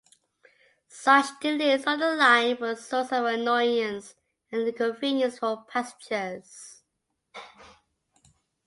Such 0.87 1.27
delays 1.41 1.85
on 1.85 1.99
the 1.99 2.15
line 2.15 2.57
were 2.59 2.71
a 2.71 2.75
source 2.75 3.11
of 3.11 3.23
annoyance 3.25 4.15
and 4.51 4.63
inconvenience 4.67 5.37
for 5.37 5.63
passengers. 5.67 6.81